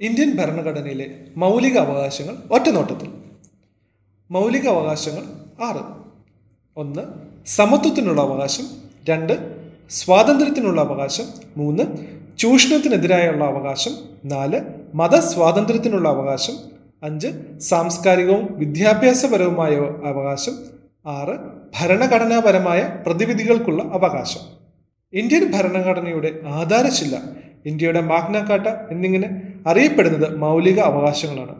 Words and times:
Indian 0.00 0.36
ഭരണഘടനയിലെ 0.36 1.06
മൗലിക 1.36 1.78
അവകാശങ്ങൾ 1.78 2.36
ഒറ്റനോട്ടത്തിൽ. 2.50 3.08
മൗലിക 4.30 4.68
അവകാശങ്ങൾ 4.68 5.22
ആറ്. 5.64 5.82
ഒന്ന് 6.76 7.02
സമത്വത്തിനുള്ള 7.46 8.22
അവകാശം. 8.22 8.64
രണ്ട് 9.08 9.56
സ്വാതന്ത്ര്യത്തിനുള്ള 9.90 10.80
അവകാശം. 10.80 11.24
മൂന്ന് 11.56 11.82
ചൂഷണത്തിനെതിരായുള്ള 12.38 13.44
അവകാശം. 13.44 13.92
നാല് 14.24 14.60
മതസ്വാതന്ത്ര്യത്തിനുള്ള 14.94 16.08
അവകാശം. 16.08 16.54
അഞ്ച് 17.02 17.58
സാംസ്കാരികവും 17.58 18.46
വിദ്യാഭ്യാസപരവുമായ 18.50 19.76
അവകാശം. 20.06 20.52
ആറ് 21.06 21.38
ഭരണഘടനാപരമായ 21.80 23.02
പ്രതിവിധികൾക്കുള്ള 23.06 23.82
അവകാശം. 23.82 24.40
ഇന്ത്യൻ 25.12 25.52
ഭരണഘടനയുടെ 25.52 26.40
ആധാരശില 26.48 27.18
ഇന്ത്യയുടെ 27.66 28.00
മാഗ്നാകാട്ട 28.00 28.66
എന്നിങ്ങനെ 28.66 29.49
അറിയപ്പെടുന്നത് 29.66 30.36
മൗലിക 30.36 30.80
അവകാശങ്ങളാണ്. 30.80 31.54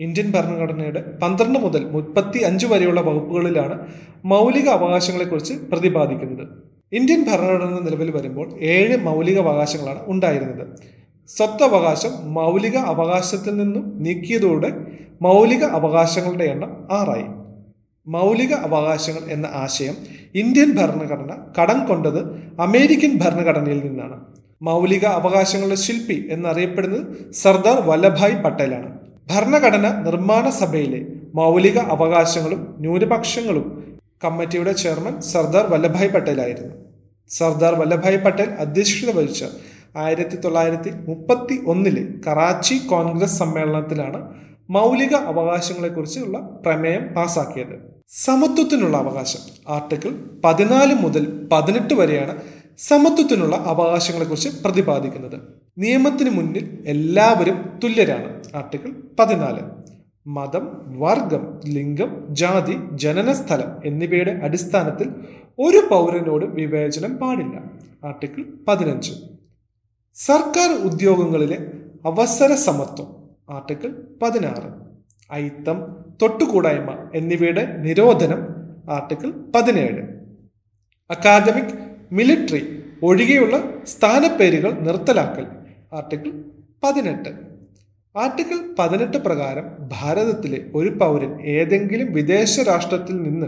ഇന്ത്യൻ 0.00 0.32
ഭരണഘടനയുടെ 0.32 1.00
പന്ത്രണ്ട് 1.22 1.58
മുതൽ 1.58 1.84
മുപ്പത്തി 1.84 2.38
അഞ്ച് 2.38 2.66
വരെയുള്ള 2.66 3.00
വകുപ്പുകളിലാണ് 3.00 3.78
മൗലിക 4.24 4.68
അവകാശങ്ങളെക്കുറിച്ച് 4.68 5.54
പ്രതിപാദിക്കുന്നത്. 5.54 6.44
ഇന്ത്യൻ 6.92 7.20
ഭരണഘടന 7.28 7.80
നിലവിൽ 7.80 8.10
വരുമ്പോൾ 8.10 8.58
ഏഴ് 8.60 8.96
മൗലിക 8.96 9.38
അവകാശങ്ങളാണ് 9.38 10.00
ഉണ്ടായിരുന്നത്. 10.06 10.64
സ്വത്തവകാശം 11.28 12.12
മൗലിക 12.34 12.76
അവകാശത്തിൽ 12.76 13.56
നിന്നും 13.56 13.84
നീക്കിയതോടെ 14.04 14.70
മൗലിക 15.22 15.64
അവകാശങ്ങളുടെ 15.64 16.44
എണ്ണം 16.44 16.86
ആറായി. 16.90 17.28
മൗലിക 18.06 18.52
അവകാശങ്ങൾ 18.54 19.30
എന്ന 19.30 19.46
ആശയം 19.54 19.96
ഇന്ത്യൻ 20.34 20.70
ഭരണഘടന 20.78 21.32
കടം 21.60 21.86
കൊണ്ടത് 21.86 22.20
അമേരിക്കൻ 22.60 23.18
ഭരണഘടനയിൽ 23.18 23.80
നിന്നാണ്. 23.86 24.39
മൗലിക 24.62 25.04
അവകാശങ്ങളുടെ 25.18 25.74
ശില്പി 25.74 26.16
എന്നറിയപ്പെടുന്നത് 26.34 27.04
സർദാർ 27.42 27.78
വല്ലഭായ് 27.88 28.36
പട്ടേലാണ്. 28.44 28.90
ഭരണഘടന 29.30 29.86
നിർമ്മാണ 30.06 30.46
സഭയിലെ 30.50 31.00
മൗലിക 31.34 31.78
അവകാശങ്ങളും 31.94 32.60
ന്യൂനപക്ഷങ്ങളും 32.80 33.66
കമ്മിറ്റിയുടെ 34.24 34.72
ചെയർമാൻ 34.72 35.14
സർദാർ 35.32 35.64
വല്ലഭായ് 35.72 36.10
പട്ടേലായിരുന്നു. 36.14 36.74
സർദാർ 37.30 37.74
വല്ലഭായ് 37.80 38.18
പട്ടേൽ 38.24 38.48
അധ്യക്ഷത 38.64 39.10
വഹിച്ച 39.16 39.44
ആയിരത്തി 39.96 40.36
തൊള്ളായിരത്തി 40.36 40.90
മുപ്പത്തി 41.08 41.56
ഒന്നിലെ 41.66 42.02
കറാച്ചി 42.26 42.76
കോൺഗ്രസ് 42.92 43.38
സമ്മേളനത്തിലാണ് 43.38 44.20
മൗലിക 44.70 45.14
അവകാശങ്ങളെക്കുറിച്ചുള്ള 45.32 46.38
പ്രമേയം 46.64 47.04
പാസാക്കിയത്. 47.14 47.76
സമത്വത്തിനുള്ള 48.24 48.96
അവകാശം 48.96 49.42
ആർട്ടിക്കിൾ 49.74 50.12
പതിനാല് 50.44 50.94
മുതൽ 50.94 51.24
പതിനെട്ട് 51.52 51.94
വരെയാണ് 51.94 52.34
സമത്വത്തിനുള്ള 52.80 53.56
അവകാശങ്ങളെക്കുറിച്ച് 53.56 54.62
പ്രതിപാദിക്കുന്നത്. 54.64 55.40
നിയമത്തിന് 55.78 56.30
മുന്നിൽ 56.30 56.84
എല്ലാവരും 56.86 57.80
തുല്യരാണ്. 57.84 58.44
ആർട്ടിക്കിൾ 58.56 58.92
പതിനാല്. 59.18 59.60
മതം 60.26 60.68
വർഗം 61.00 61.60
ലിംഗം 61.66 62.26
ജാതി 62.30 62.76
ജനനസ്ഥലം 62.92 63.76
എന്നിവയുടെ 63.84 64.30
അടിസ്ഥാനത്തിൽ 64.30 65.10
ഒരു 65.58 65.86
പൗരനോട് 65.90 66.46
വിവേചനം 66.46 67.16
പാടില്ല. 67.16 67.62
ആർട്ടിക്കിൾ 68.04 68.44
പതിനഞ്ച്. 68.68 69.12
സർക്കാർ 70.14 70.70
ഉദ്യോഗങ്ങളിലെ 70.72 71.70
അവസര 72.06 72.54
സമത്വം. 72.54 73.08
ആർട്ടിക്കിൾ 73.50 73.94
പതിനാറ്. 74.22 74.90
ഐത്തം 75.32 75.96
തൊട്ടുകൂടായ്മ 76.22 77.10
എന്നിവയുടെ 77.14 77.76
നിരോധനം 77.76 78.46
ആർട്ടിക്കിൾ 78.90 79.30
പതിനേഴ്. 79.54 80.02
അക്കാദമിക് 81.10 81.89
മിലിറ്ററി 82.12 82.82
ഒഴികെയുള്ള 83.02 83.72
സ്ഥാനപ്പേരുകൾ 83.86 84.70
നിർത്തലാക്കൽ 84.80 85.46
ആർട്ടിക്കിൾ 85.92 86.32
പതിനെട്ട്. 86.84 87.28
ആർട്ടിക്കിൾ 88.16 88.74
പതിനെട്ട് 88.78 89.16
പ്രകാരം 89.16 89.64
ഭാരതത്തിലെ 90.00 90.64
ഒരു 90.74 90.88
പൗരൻ 90.88 91.40
ഏതെങ്കിലും 91.40 92.12
വിദേശ 92.12 92.60
രാഷ്ട്രത്തിൽ 92.60 93.22
നിന്ന് 93.22 93.46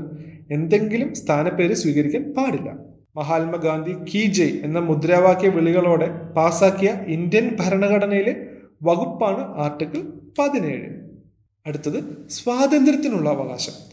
എന്തെങ്കിലും 0.52 1.14
സ്ഥാനപ്പേര് 1.14 1.74
സ്വീകരിക്കാൻ 1.74 2.34
പാടില്ല. 2.34 2.78
മഹാത്മാഗാന്ധി 3.16 3.92
കി 3.92 4.60
എന്ന 4.64 4.78
മുദ്രാവാക്യ 4.78 5.48
വിളികളോടെ 5.48 6.08
പാസാക്കിയ 6.36 6.94
ഇന്ത്യൻ 7.06 7.56
ഭരണഘടനയിലെ 7.60 8.46
വകുപ്പാണ് 8.82 9.40
ആർട്ടിക്കിൾ 9.40 10.02
പതിനേഴ്. 10.38 10.88
അടുത്തത് 11.66 12.28
സ്വാതന്ത്ര്യത്തിനുള്ള 12.30 13.30
അവകാശം. 13.30 13.91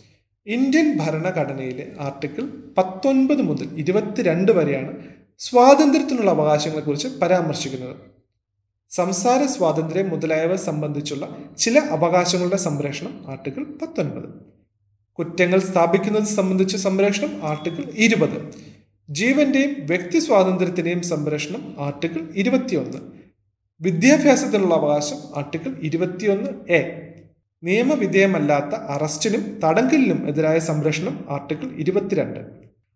ഇന്ത്യൻ 0.50 0.98
ഭരണഘടനയിലെ 0.98 1.96
ആർട്ടിക്കിൾ 2.00 2.50
പത്തൊൻപത് 2.78 3.42
മുതൽ 3.42 3.68
ഇരുപത്തിരണ്ട് 3.78 4.52
വരെയാണ് 4.52 4.94
സ്വാതന്ത്ര്യത്തിനുള്ള 5.40 6.32
അവകാശങ്ങളെക്കുറിച്ച് 6.32 7.08
പരാമർശിക്കുന്നത്. 7.08 7.96
സംസാര 8.90 9.46
സ്വാതന്ത്ര്യം 9.46 10.10
മുതലായവ 10.10 10.56
സംബന്ധിച്ചുള്ള 10.56 11.38
ചില 11.58 11.80
അവകാശങ്ങളുടെ 11.80 12.56
സംരക്ഷണം 12.56 13.26
ആർട്ടിക്കിൾ 13.28 13.64
പത്തൊൻപത്. 13.64 14.30
കുറ്റങ്ങൾ 15.20 15.60
സ്ഥാപിക്കുന്നത് 15.60 16.24
സംബന്ധിച്ച 16.24 16.76
സംരക്ഷണം 16.76 17.46
ആർട്ടിക്കിൾ 17.46 17.84
ഇരുപത്. 17.96 18.52
ജീവന്റെയും 19.10 19.86
വ്യക്തി 19.86 20.20
സ്വാതന്ത്ര്യത്തിന്റെയും 20.20 21.02
സംരക്ഷണം 21.02 21.76
ആർട്ടിക്കിൾ 21.80 22.28
ഇരുപത്തിയൊന്ന്. 22.36 22.98
വിദ്യാഭ്യാസത്തിനുള്ള 23.81 24.76
അവകാശം 24.76 25.18
ആർട്ടിക്കിൾ 25.38 25.78
ഇരുപത്തിയൊന്ന് 25.81 26.72
എ. 26.72 27.09
നിയമവിധേയമല്ലാത്ത 27.64 28.74
അറസ്റ്റിനും 28.94 29.59
തടങ്കലിനും 29.64 30.20
എതിരായ 30.28 30.58
സംരക്ഷണം 30.59 31.16
ആർട്ടിക്കിൾ 31.30 31.70
ഇരുപത്തിരണ്ട്. 31.78 32.42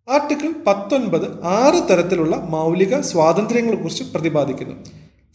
ആർട്ടിക്കിൾ 0.07 0.50
പത്തൊൻപത് 0.68 1.25
ആറ് 1.57 1.79
തരത്തിലുള്ള 1.90 2.35
മൗലിക 2.50 3.00
സ്വാതന്ത്ര്യങ്ങളെക്കുറിച്ച് 3.02 4.06
പ്രതിപാദിക്കുന്നു. 4.13 4.75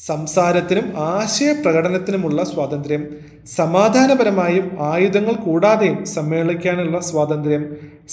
സംസാരത്തിനും 0.00 0.86
ആശയപ്രകടനത്തിനുമുള്ള 0.96 2.44
സ്വാതന്ത്ര്യം 2.44 3.04
സമാധാനപരമായും 3.56 4.66
ആയുധങ്ങൾ 4.90 5.34
കൂടാതെയും 5.46 6.04
സമ്മേളിക്കാനുള്ള 6.06 6.98
സ്വാതന്ത്ര്യം 7.00 7.64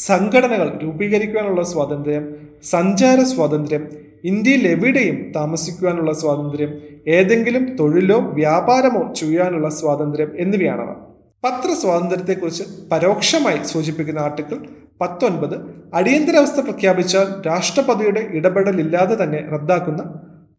സംഘടനകൾ 0.05 0.69
രൂപീകരിക്കാനുള്ള 0.83 1.63
സ്വാതന്ത്ര്യം 1.63 2.23
സഞ്ചാര 2.63 3.19
സ്വാതന്ത്ര്യം 3.23 3.83
ഇന്ത്യയിൽ 4.25 4.67
എവിടെയും 4.67 5.31
താമസിക്കുവാനുള്ള 5.35 6.13
സ്വാതന്ത്ര്യം 6.13 6.71
ഏതെങ്കിലും 7.07 7.75
തൊഴിലോ 7.75 8.19
വ്യാപാരമോ 8.19 9.13
ചെയ്യാനുള്ള 9.13 9.69
സ്വാതന്ത്ര്യം 9.69 10.31
എന്നിവയാണവ. 10.39 10.93
പത്ര 11.43 11.73
സ്വാതന്ത്ര്യത്തെക്കുറിച്ച് 11.81 12.63
പരോക്ഷമായി 12.91 13.59
സൂചിപ്പിക്കുന്ന 13.63 14.19
ആർട്ടിക്കിൾ 14.19 14.57
പത്തൊൻപത് 15.01 15.55
അടിയന്തരാവസ്ഥ 15.93 16.59
പ്രഖ്യാപിച്ചാൽ 16.59 17.27
രാഷ്ട്രപതിയുടെ 17.47 18.19
ഇടപെടലില്ലാതെ 18.31 19.23
തന്നെ 19.23 19.41
റദ്ദാക്കുന്ന 19.51 20.01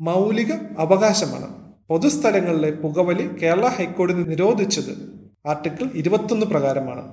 മൗലിക 0.00 0.52
അവകാശമാണ്. 0.78 1.48
പൊതുസ്ഥലങ്ങളിലെ 1.90 2.70
പുകവലി 2.70 3.28
കേരള 3.42 3.66
ഹൈക്കോടതി 3.66 4.22
നിരോധിച്ചത് 4.22 4.92
ആർട്ടിക്കിൾ 5.46 5.86
ഇരുപത്തൊന്ന് 5.94 6.46
പ്രകാരമാണ്. 6.46 7.04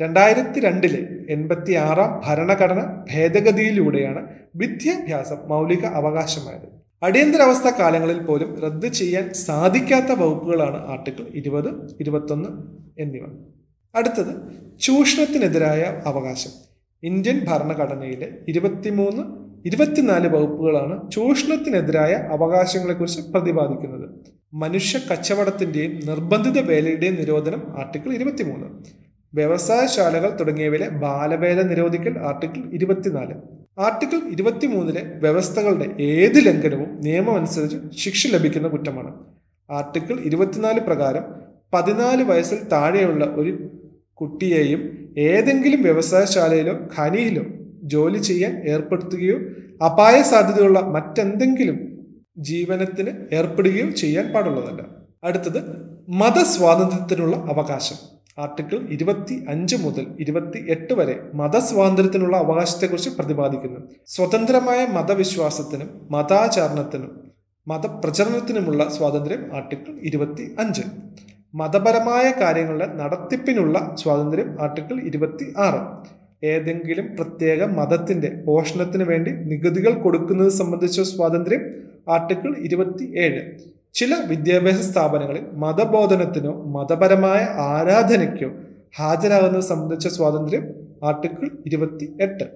രണ്ടായിരത്തി 0.00 0.60
രണ്ടിലെ 0.60 1.08
എൺപത്തി 1.28 1.72
ആറാം 1.72 2.22
ഭരണഘടന 2.26 3.04
ഭേദഗതിയിലൂടെയാണ് 3.12 4.26
വിദ്യാഭ്യാസം 4.56 5.36
മൗലിക 5.48 5.84
അവകാശമായത്. 5.86 6.68
അടിയന്തരാവസ്ഥ 7.02 7.68
കാലങ്ങളിൽ 7.78 8.18
പോലും 8.22 8.60
റദ്ദ് 8.60 8.86
ചെയ്യാൻ 8.86 9.32
സാധിക്കാത്ത 9.32 10.18
വകുപ്പുകളാണ് 10.18 10.86
ആർട്ടിക്കിൾ 10.86 11.24
ഇരുപത് 11.34 11.68
ഇരുപത്തൊന്ന് 12.00 12.48
എന്നിവ. 12.98 13.24
അടുത്തത് 13.94 14.32
ചൂഷണത്തിനെതിരായ 14.80 16.02
അവകാശം. 16.06 16.50
ഇന്ത്യൻ 17.02 17.44
ഭരണഘടനയിലെ 17.48 18.28
ഇരുപത്തിമൂന്ന് 18.48 19.22
ഇരുപത്തിനാല് 19.66 20.28
വകുപ്പുകളാണ് 20.28 21.10
ചൂഷണത്തിനെതിരായ 21.10 22.12
അവകാശങ്ങളെക്കുറിച്ച് 22.12 23.20
പ്രതിപാദിക്കുന്നത്. 23.20 24.10
മനുഷ്യ 24.54 24.98
കച്ചവടത്തിന്റെയും 25.10 26.00
നിർബന്ധിത 26.06 26.58
വേലയുടെയും 26.60 27.14
നിരോധനം 27.14 27.62
ആർട്ടിക്കിൾ 27.78 28.12
ഇരുപത്തിമൂന്ന്. 28.12 28.68
വ്യവസായശാലകൾ 29.34 30.36
തുടങ്ങിയവയിലെ 30.36 30.88
ബാലവേല 30.88 31.62
നിരോധിക്കൽ 31.62 32.18
ആർട്ടിക്കിൾ 32.18 32.72
ഇരുപത്തിനാല്. 32.72 33.34
ആർട്ടിക്കിൾ 33.80 34.28
ഇരുപത്തിമൂന്നിലെ 34.30 35.02
വ്യവസ്ഥകളുടെ 35.14 36.02
ഏത് 36.02 36.46
ലംഘനവും 36.46 37.00
നിയമമനുസരിച്ച് 37.00 37.76
ശിക്ഷ 37.98 38.26
ലഭിക്കുന്ന 38.26 38.68
കുറ്റമാണ്. 38.68 39.14
ആർട്ടിക്കിൾ 39.70 40.20
ഇരുപത്തിനാല് 40.20 40.80
പ്രകാരം 40.80 41.24
പതിനാല് 41.74 42.22
വയസ്സിൽ 42.22 42.58
താഴെയുള്ള 42.72 43.24
ഒരു 43.24 43.70
കുട്ടിയെയും 44.14 45.08
ഏതെങ്കിലും 45.18 45.82
വ്യവസായശാലയിലോ 45.82 46.78
ഖനിയിലോ 46.98 47.42
ജോലി 47.82 48.18
ചെയ്യാൻ 48.18 48.62
ഏർപ്പെടുത്തുകയോ 48.68 49.38
അപായ 49.84 50.22
സാധ്യതയുള്ള 50.22 50.80
മറ്റെന്തെങ്കിലും 50.80 51.78
ജീവനത്തിന് 52.38 53.34
ഏർപ്പെടുകയോ 53.34 53.90
ചെയ്യാൻ 53.90 54.32
പാടുള്ളതല്ല. 54.32 54.86
അടുത്തത് 55.24 55.60
മതസ്വാതന്ത്ര്യത്തിനുള്ള 56.08 57.36
അവകാശം. 57.36 58.13
ആർട്ടിക്കിൾ 58.38 58.78
ഇരുപത്തി 58.90 59.34
അഞ്ച് 59.48 59.76
മുതൽ 59.76 60.06
ഇരുപത്തി 60.18 60.60
എട്ട് 60.68 60.94
വരെ 60.94 61.14
മതസ്വാതന്ത്ര്യത്തിനുള്ള 61.34 62.36
അവകാശത്തെക്കുറിച്ച് 62.36 63.10
പ്രതിപാദിക്കുന്നു. 63.10 63.80
സ്വതന്ത്രമായ 64.06 64.80
മതവിശ്വാസത്തിനും 64.86 65.90
മതാചരണത്തിനും 66.10 67.12
മതപ്രചരണത്തിനുമുള്ള 67.66 68.82
സ്വാതന്ത്ര്യം 68.88 69.42
ആർട്ടിക്കിൾ 69.54 69.92
ഇരുപത്തി 70.02 70.46
അഞ്ച് 70.58 70.84
മതപരമായ 71.54 72.26
കാര്യങ്ങളുടെ 72.40 72.88
നടത്തിപ്പിനുള്ള 72.94 73.78
സ്വാതന്ത്ര്യം 73.94 74.48
ആർട്ടിക്കിൾ 74.60 74.96
ഇരുപത്തി 75.02 75.46
ആറ് 75.58 75.80
ഏതെങ്കിലും 76.46 77.06
പ്രത്യേക 77.16 77.64
മതത്തിന്റെ 77.76 78.30
പോഷണത്തിന് 78.46 79.04
വേണ്ടി 79.04 79.32
നികുതികൾ 79.44 79.92
കൊടുക്കുന്നത് 80.02 80.50
സംബന്ധിച്ച 80.52 81.00
സ്വാതന്ത്ര്യം 81.10 81.62
ആർട്ടിക്കിൾ 82.10 82.50
ഇരുപത്തി 82.58 83.04
ഏഴ് 83.16 83.42
ചില 83.94 84.14
വിദ്യാഭ്യാസ 84.26 84.80
സ്ഥാപനങ്ങളിൽ 84.90 85.44
മതബോധനത്തിനോ 85.54 86.52
മതപരമായ 86.76 87.40
ആരാധനയ്ക്കോ 87.58 88.48
ഹാജരാകുന്നത് 88.98 89.64
സംബന്ധിച്ച 89.64 90.08
സ്വാതന്ത്ര്യം 90.08 90.64
ആർട്ടിക്കിൾ 91.04 91.50
ഇരുപത്തി 91.66 92.06
എട്ട് 92.20 92.46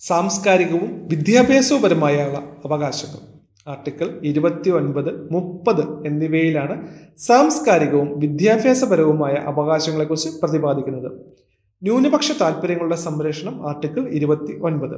സാംസ്കാരികവും 0.00 0.90
വിദ്യാഭ്യാസവുപരമായുള്ള 1.08 2.38
അവകാശങ്ങൾ. 2.64 3.20
ആർട്ടിക്കിൾ 3.66 4.08
ഇരുപത്തി 4.22 4.70
ഒൻപത് 4.70 5.10
മുപ്പത് 5.30 6.06
എന്നിവയിലാണ് 6.06 6.74
സാംസ്കാരികവും 7.18 8.18
വിദ്യാഭ്യാസപരവുമായ 8.18 9.34
അവകാശങ്ങളെക്കുറിച്ച് 9.50 10.30
പ്രതിപാദിക്കുന്നത്. 10.42 11.10
ന്യൂനപക്ഷ 11.84 12.32
താൽപ്പര്യങ്ങളുടെ 12.40 12.96
സംരക്ഷണം 13.04 13.54
ആർട്ടിക്കിൾ 13.68 14.02
ഇരുപത്തി 14.18 14.52
ഒൻപത് 14.66 14.94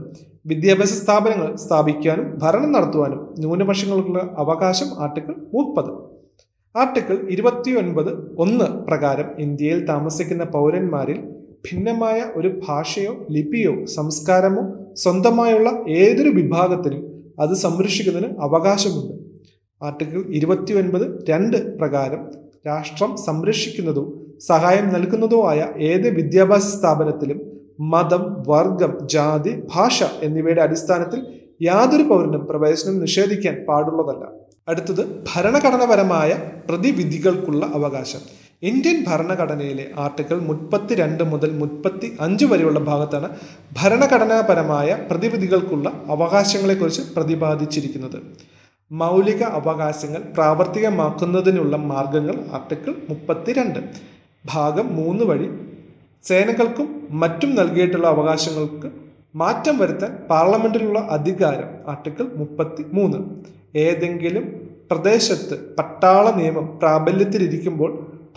വിദ്യാഭ്യാസ 0.46 0.92
സ്ഥാപനങ്ങൾ 1.02 1.48
സ്ഥാപിക്കാനും 1.56 2.26
ഭരണം 2.42 2.70
നടത്തുവാനും 2.72 3.20
ന്യൂനപക്ഷങ്ങൾക്കുള്ള 3.38 4.20
അവകാശം 4.42 4.88
ആർട്ടിക്കിൾ 5.04 5.34
മുപ്പത്. 5.54 5.90
ആർട്ടിക്കിൾ 6.74 7.16
ഇരുപത്തി 7.34 7.70
ഒൻപത് 7.70 8.10
ഒന്ന് 8.38 8.68
പ്രകാരം 8.88 9.28
ഇന്ത്യയിൽ 9.38 9.80
താമസിക്കുന്ന 9.86 10.44
പൗരന്മാരിൽ 10.56 11.18
ഭിന്നമായ 11.66 12.18
ഒരു 12.38 12.48
ഭാഷയോ 12.66 13.12
ലിപിയോ 13.36 13.72
സംസ്കാരമോ 13.96 14.64
സ്വന്തമായുള്ള 14.96 15.70
ഏതൊരു 16.00 16.32
വിഭാഗത്തിനും 16.38 17.02
അത് 17.40 17.54
സംരക്ഷിക്കുന്നതിന് 17.64 18.30
അവകാശമുണ്ട്. 18.46 19.14
ആർട്ടിക്കിൾ 19.82 20.20
ഇരുപത്തി 20.38 20.72
ഒൻപത് 20.72 21.06
രണ്ട് 21.30 21.58
പ്രകാരം 21.80 22.22
രാഷ്ട്രം 22.68 23.10
സംരക്ഷിക്കുന്നതോ 23.26 24.04
സഹായം 24.40 24.92
നൽകുന്നതോ 24.92 25.48
ആയ 25.50 25.60
ഏത് 25.78 26.08
വിദ്യാഭ്യാസ 26.14 26.66
സ്ഥാപനത്തിലും 26.76 27.38
മതം 27.80 28.44
വർഗം 28.48 29.06
ജാതി 29.06 29.62
ഭാഷ 29.74 30.04
എന്നിവയുടെ 30.22 30.60
അടിസ്ഥാനത്തിൽ 30.60 31.20
യാതൊരു 31.62 32.02
പൗരനും 32.02 32.46
പ്രവേശനം 32.46 33.00
നിഷേധിക്കാൻ 33.00 33.64
പാടുള്ളതല്ല. 33.68 34.24
അടുത്തത് 34.68 35.02
ഭരണഘടനാപരമായ 35.28 36.30
പ്രതിവിധികൾക്കുള്ള 36.68 37.64
അവകാശം. 37.74 38.22
ഇന്ത്യൻ 38.62 39.04
ഭരണഘടനയിലെ 39.08 39.86
ആർട്ടിക്കിൾ 39.98 40.38
മുപ്പത്തിരണ്ട് 40.40 41.24
മുതൽ 41.24 41.50
മുപ്പത്തി 41.62 42.16
അഞ്ച് 42.20 42.44
വരെയുള്ള 42.44 42.80
ഭാഗത്താണ് 42.80 43.28
ഭരണഘടനാപരമായ 43.78 44.98
പ്രതിവിധികൾക്കുള്ള 45.10 45.88
അവകാശങ്ങളെക്കുറിച്ച് 46.14 47.02
പ്രതിപാദിച്ചിരിക്കുന്നത്. 47.16 48.18
മൗലിക 48.90 49.42
അവകാശങ്ങൾ 49.42 50.22
പ്രാവർത്തികമാക്കുന്നതിനുള്ള 50.34 51.76
മാർഗങ്ങൾ 51.76 52.36
ആർട്ടിക്കിൾ 52.52 52.94
മുപ്പത്തിരണ്ട്. 53.08 53.80
ഭാഗം 54.46 54.86
മൂന്ന് 54.94 55.24
വഴി 55.24 55.48
സേനകൾക്കും 56.24 56.88
മറ്റും 57.14 57.50
നൽകിയിട്ടുള്ള 57.54 58.06
അവകാശങ്ങൾക്ക് 58.08 58.88
മാറ്റം 59.34 59.76
വരുത്താൻ 59.78 60.12
പാർലമെന്റിലുള്ള 60.28 60.98
അധികാരം 61.10 61.70
ആർട്ടിക്കിൾ 61.88 62.26
മുപ്പത്തി 62.36 62.82
മൂന്ന് 62.92 63.18
ഏതെങ്കിലും 63.78 64.44
പ്രദേശത്ത് 64.90 65.56
പട്ടാള 65.78 66.26
നിയമം 66.36 66.66
പ്രാബല്യത്തിലിരിക്കുമ്പോൾ 66.80 67.90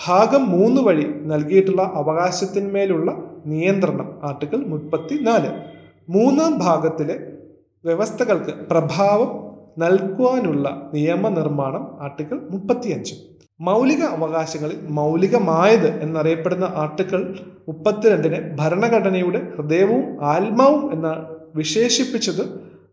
ഭാഗം 0.05 0.43
മൂന്ന് 0.49 0.81
വഴി 0.81 1.05
നൽകിയിട്ടുള്ള 1.25 1.83
അവകാശത്തിന്മേലുള്ള 1.95 3.09
നിയന്ത്രണം 3.45 4.09
ആർട്ടിക്കിൾ 4.23 4.59
മുപ്പത്തി 4.65 5.15
നാല് 5.21 5.51
മൂന്നാം 6.09 6.53
ഭാഗത്തിലെ 6.57 7.15
വ്യവസ്ഥകൾക്ക് 7.83 8.53
പ്രഭാവം 8.65 9.31
നൽകുവാനുള്ള 9.77 10.89
നിയമനിർമ്മാണം 10.93 11.83
ആർട്ടിക്കിൾ 12.01 12.39
മുപ്പത്തിയഞ്ച്. 12.49 13.13
മൗലിക 13.61 14.03
അവകാശങ്ങളിൽ 14.03 14.79
മൗലികമായത് 14.89 16.01
എന്നറിയപ്പെടുന്ന 16.01 16.63
ആർട്ടിക്കിൾ 16.63 17.21
മുപ്പത്തിരണ്ടിനെ 17.67 18.55
ഭരണഘടനയുടെ 18.55 19.53
ഹൃദയവും 19.57 20.21
ആത്മാവും 20.21 20.93
എന്ന് 20.93 21.13
വിശേഷിപ്പിച്ചത് 21.55 22.43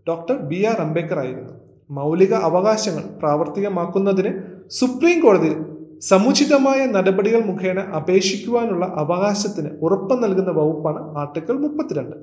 ഡോക്ടർ 0.09 0.37
ബി 0.37 0.65
ആർ 0.65 0.81
അംബേദ്കർ 0.81 1.19
ആയിരുന്നു. 1.19 1.53
മൗലിക 1.91 2.35
അവകാശങ്ങൾ 2.35 3.05
പ്രാവർത്തികമാക്കുന്നതിന് 3.21 4.31
സുപ്രീം 4.71 5.21
കോടതിയിൽ 5.21 5.57
സമുചിതമായ 6.01 6.87
നടപടികൾ 6.87 7.41
മുഖേന 7.41 7.81
അപേക്ഷിക്കുവാനുള്ള 7.81 8.85
അവകാശത്തിന് 8.97 9.71
ഉറപ്പ് 9.83 10.25
നൽകുന്ന 10.25 10.51
വകുപ്പാണ് 10.51 11.19
ആർട്ടിക്കിൾ 11.19 11.53
മുപ്പത്തിരണ്ട്. 11.53 12.17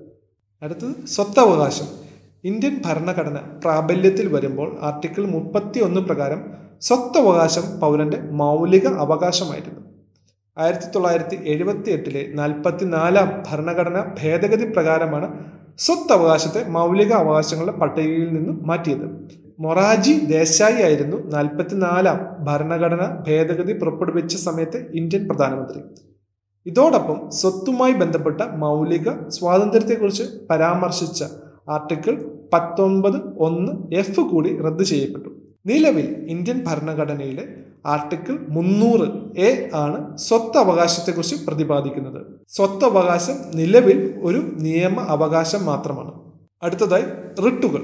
അടുത്തത് 0.62 1.06
സ്വത്തവകാശം. 1.08 2.13
ഇന്ത്യൻ 2.44 2.76
ഭരണഘടന 2.86 3.38
പ്രാബല്യത്തിൽ 3.64 4.28
വരുമ്പോൾ 4.28 4.70
ആർട്ടിക്കിൾ 4.82 5.24
മുപ്പത്തി 5.26 5.80
ഒന്ന് 5.80 6.02
പ്രകാരം 6.02 6.40
സ്വത്തവകാശം 6.82 7.66
പൗരന്റെ 7.82 8.18
മൗലിക 8.42 8.88
അവകാശമായിരുന്നു. 9.04 9.82
ആയിരത്തി 10.58 10.88
തൊള്ളായിരത്തി 10.96 11.38
എഴുപത്തി 11.52 11.90
എട്ടിലെ 11.92 12.24
നാൽപ്പത്തിനാലാം 12.40 13.30
ഭരണഘടന 13.48 14.00
ഭേദഗതി 14.20 14.66
പ്രകാരമാണ് 14.74 15.28
സ്വത്തവകാശത്തെ 15.86 16.62
മൗലിക 16.70 17.12
അവകാശങ്ങളുടെ 17.14 17.76
പട്ടികയിൽ 17.78 18.28
നിന്നും 18.34 18.58
മാറ്റിയത്. 18.68 19.08
മൊറാജി 19.60 20.14
ദേശായി 20.36 20.80
ആയിരുന്നു 20.88 21.18
നാൽപ്പത്തിനാലാം 21.36 22.20
ഭരണഘടന 22.48 23.04
ഭേദഗതി 23.28 23.74
പുറപ്പെടുവിച്ച 23.74 24.36
സമയത്തെ 24.48 24.80
ഇന്ത്യൻ 25.00 25.24
പ്രധാനമന്ത്രി. 25.30 25.82
ഇതോടൊപ്പം 26.66 27.18
സ്വത്തുമായി 27.40 27.94
ബന്ധപ്പെട്ട 27.94 28.42
മൗലിക 28.66 29.10
സ്വാതന്ത്ര്യത്തെക്കുറിച്ച് 29.38 30.26
പരാമർശിച്ച 30.50 31.24
ആർട്ടിക്കിൾ 31.76 32.16
പത്തൊൻപത് 32.54 33.18
ഒന്ന് 33.38 33.94
എഫ് 33.94 34.22
കൂടി 34.22 34.62
റദ്ദ് 34.62 34.84
ചെയ്യപ്പെട്ടു. 34.84 35.30
നിലവിൽ 35.66 36.08
ഇന്ത്യൻ 36.30 36.64
ഭരണഘടനയിലെ 36.64 37.48
ആർട്ടിക്കിൾ 37.86 38.40
മുന്നൂറ് 38.50 39.08
എ 39.40 39.70
ആണ് 39.74 40.18
സ്വത്ത് 40.18 40.44
സ്വത്തവകാശത്തെക്കുറിച്ച് 40.44 41.36
പ്രതിപാദിക്കുന്നത്. 41.48 42.22
സ്വത്ത് 42.50 42.86
അവകാശം 42.86 43.38
നിലവിൽ 43.56 44.20
ഒരു 44.24 44.38
നിയമ 44.38 45.00
അവകാശം 45.00 45.66
മാത്രമാണ്. 45.66 46.12
അടുത്തതായി 46.64 47.06
റിട്ടുകൾ. 47.46 47.82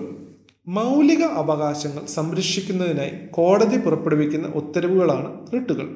മൗലിക 0.68 1.24
അവകാശങ്ങൾ 1.24 2.06
സംരക്ഷിക്കുന്നതിനായി 2.06 3.12
കോടതി 3.32 3.78
പുറപ്പെടുവിക്കുന്ന 3.78 4.48
ഉത്തരവുകളാണ് 4.48 5.30
റിട്ടുകൾ. 5.54 5.88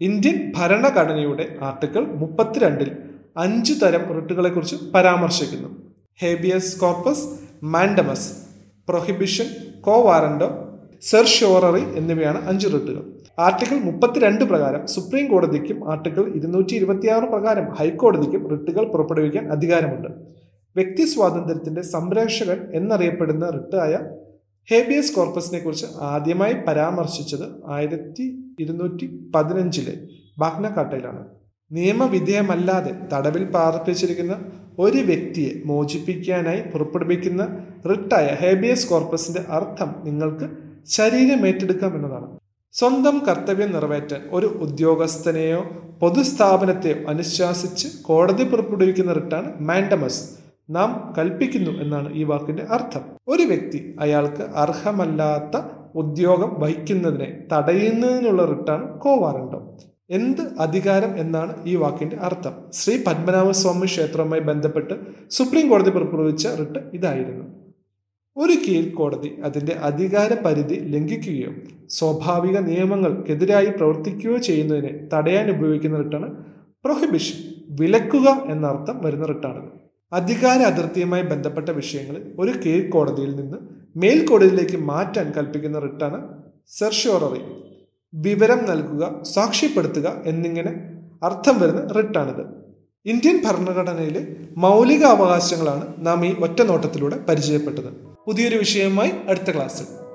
ഇന്ത്യൻ 0.00 0.52
ഭരണഘടനയുടെ 0.56 1.56
ആർട്ടിക്കിൾ 1.62 2.02
മുപ്പത്തിരണ്ടിൽ 2.22 2.90
അഞ്ച് 3.36 3.74
തരം 3.82 4.12
റിട്ടുകളെക്കുറിച്ച് 4.12 4.76
പരാമർശിക്കുന്നു. 4.94 5.68
Habeas 6.22 6.80
corpus 6.80 7.49
mandamus 7.62 8.30
prohibition 8.88 9.44
quo 9.80 10.02
warranto 10.02 10.48
certiorari 11.02 11.96
എന്നിവയാണ് 11.96 12.48
അഞ്ച് 12.48 12.66
റിട്ടുകൾ 12.66 13.12
ആർട്ടിക്കിൾ 13.38 13.78
മുപ്പത്തിരണ്ട് 13.78 14.44
പ്രകാരം 14.44 14.86
സുപ്രീം 14.86 15.30
കോടതിക്കും 15.30 15.90
ആർട്ടിക്കിൾ 15.90 16.34
ഇരുന്നൂറ്റി 16.34 16.74
ഇരുപത്തിയാറ് 16.74 17.24
പ്രകാരം 17.24 17.72
ഹൈക്കോടതിക്കും 17.74 18.48
റിട്ടുകൾ 18.48 18.92
പുറപ്പെടുവിക്കാൻ 18.92 19.52
അധികാരമുണ്ട്. 19.52 20.08
വ്യക്തി 20.76 21.04
സ്വാതന്ത്ര്യത്തിന്റെ 21.04 21.82
സംരക്ഷകൻ 21.82 22.70
എന്നറിയപ്പെടുന്ന 22.74 23.50
റിട്ടായ 23.50 24.00
ഹേബിയസ് 24.70 25.14
കോർപ്പസിനെ 25.14 25.58
കുറിച്ച് 25.58 25.86
ആദ്യമായി 26.00 26.52
പരാമർശിച്ചത് 26.52 27.64
ആയിരത്തി 27.66 28.54
ഇരുന്നൂറ്റി 28.60 29.30
പതിനഞ്ചിലെ 29.34 29.94
ബാഗ്ന 30.38 30.68
നിയമവിധേയമല്ലാതെ 31.70 32.92
തടവിൽ 33.12 33.44
പാർപ്പിച്ചിരിക്കുന്ന 33.44 34.36
ഒരു 34.78 34.98
വ്യക്തിയെ 34.98 35.62
മോചിപ്പിക്കാനായി 35.64 36.60
പുറപ്പെടുവിക്കുന്ന 36.60 37.42
റിട്ടായ 37.90 38.36
ഹേബിയസ് 38.40 38.88
കോർപ്പസിന്റെ 38.88 39.44
അർത്ഥം 39.48 39.94
നിങ്ങൾക്ക് 40.04 40.48
ശരീരം 40.86 41.46
ഏറ്റെടുക്കാം 41.46 41.94
എന്നതാണ്. 41.94 42.38
സ്വന്തം 42.74 43.22
കർത്തവ്യം 43.28 43.72
നിറവേറ്റാൻ 43.72 44.20
ഒരു 44.30 44.46
ഉദ്യോഗസ്ഥനെയോ 44.46 45.62
പൊതുസ്ഥാപനത്തെയോ 46.00 46.96
അനുശാസിച്ച് 47.08 47.88
കോടതി 48.02 48.44
പുറപ്പെടുവിക്കുന്ന 48.44 49.12
റിട്ടാണ് 49.12 49.48
മാൻഡമസ്. 49.60 50.22
നാം 50.70 51.14
കൽപ്പിക്കുന്നു 51.18 51.70
എന്നാണ് 51.70 52.14
ഈ 52.14 52.24
വാക്കിന്റെ 52.24 52.62
അർത്ഥം. 52.70 53.04
ഒരു 53.28 53.42
വ്യക്തി 53.42 53.96
അയാൾക്ക് 54.00 54.42
അർഹമല്ലാത്ത 54.42 55.62
ഉദ്യോഗം 55.94 56.50
വഹിക്കുന്നതിനെ 56.58 57.28
തടയുന്നതിനുള്ള 57.52 58.44
റിട്ടാണ് 58.44 58.98
കോവാറണ്ടോ 58.98 59.60
എന്ത് 60.10 60.42
അധികാരം 60.58 61.12
എന്നാണ് 61.18 61.52
ഈ 61.64 61.74
വാക്കിന്റെ 61.76 62.16
അർത്ഥം. 62.16 62.54
ശ്രീ 62.72 62.94
പത്മനാഭസ്വാമി 63.06 63.86
ക്ഷേത്രവുമായി 63.86 64.40
ബന്ധപ്പെട്ട് 64.40 64.94
സുപ്രീം 65.30 65.66
കോടതി 65.68 65.90
പുറപ്പെടുവിച്ച 65.90 66.46
റിട്ട് 66.60 66.78
ഇതായിരുന്നു. 66.92 67.44
ഒരു 68.36 68.54
കീഴ്ക്കോടതി 68.66 69.30
അതിന്റെ 69.44 69.74
അധികാര 69.82 70.34
പരിധി 70.44 70.74
ലംഘിക്കുകയോ 70.74 71.52
സ്വാഭാവിക 71.88 72.58
നിയമങ്ങൾക്കെതിരായി 72.58 73.66
പ്രവർത്തിക്കുകയോ 73.66 74.36
ചെയ്യുന്നതിനെ 74.38 74.92
തടയാൻ 75.12 75.50
ഉപയോഗിക്കുന്ന 75.50 75.96
റിട്ടാണ് 75.96 76.28
പ്രൊഹിബിഷൻ 76.84 77.38
വിലക്കുക 77.80 78.28
എന്നർത്ഥം 78.48 78.96
വരുന്ന 79.04 79.26
റിട്ടാണിത് 79.26 79.70
അധികാര 80.12 80.60
അതിർത്തിയുമായി 80.62 81.22
ബന്ധപ്പെട്ട 81.22 81.68
വിഷയങ്ങളിൽ 81.70 82.22
ഒരു 82.38 82.52
കീഴ്ക്കോടതിയിൽ 82.66 83.36
നിന്ന് 83.36 83.58
മേൽക്കോടതിയിലേക്ക് 83.96 84.76
മാറ്റാൻ 84.76 85.32
കൽപ്പിക്കുന്ന 85.36 85.78
റിട്ടാണ് 85.78 86.18
സെർഷോററി 86.68 87.42
വിവരം 88.14 88.64
നൽകുക 88.64 89.22
സാക്ഷ്യപ്പെടുത്തുക 89.22 90.22
എന്നിങ്ങനെ 90.26 90.72
അർത്ഥം 91.22 91.60
വരുന്ന 91.60 91.92
റിട്ടാണിത്. 91.92 92.44
ഇന്ത്യൻ 93.06 93.42
ഭരണഘടനയിലെ 93.44 94.26
മൗലിക 94.56 95.04
അവകാശങ്ങളാണ് 95.04 96.06
നാം 96.06 96.26
ഈ 96.26 96.34
ഒറ്റ 96.40 96.62
നോട്ടത്തിലൂടെ 96.62 97.18
പരിചയപ്പെട്ടത്. 97.28 97.90
പുതിയൊരു 98.26 98.56
വിഷയവുമായി 98.56 99.12
അടുത്ത 99.28 99.50
ക്ലാസ്സിൽ. 99.50 100.09